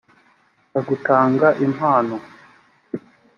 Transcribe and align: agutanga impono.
agutanga 0.79 1.47
impono. 1.65 2.15